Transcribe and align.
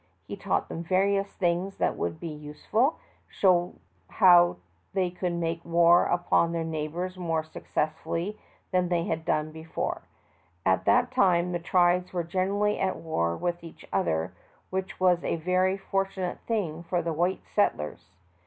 He 0.25 0.35
taught 0.35 0.67
them 0.67 0.83
various 0.83 1.31
things 1.35 1.75
that 1.77 1.95
were 1.95 2.07
useful, 2.09 2.87
and 2.87 2.95
showed 3.29 3.75
how 4.09 4.55
they 4.93 5.11
could 5.11 5.33
make 5.33 5.63
war 5.63 6.05
upon 6.05 6.53
their 6.53 6.63
neighbors 6.63 7.17
more 7.19 7.43
suc 7.43 7.65
cessfully 7.67 8.35
than 8.71 8.89
they 8.89 9.03
had 9.03 9.23
done 9.25 9.51
before. 9.51 10.01
At 10.65 10.85
that 10.85 11.11
time 11.11 11.51
the 11.51 11.59
tribes 11.59 12.13
were 12.13 12.23
generally 12.23 12.79
at 12.79 12.95
war 12.97 13.37
with 13.37 13.63
each 13.63 13.85
other, 13.93 14.33
which 14.71 14.99
was 14.99 15.23
a 15.23 15.35
very 15.35 15.77
fortunate 15.77 16.39
thing 16.47 16.81
for 16.81 17.03
the 17.03 17.13
white 17.13 17.43
settlers. 17.53 18.09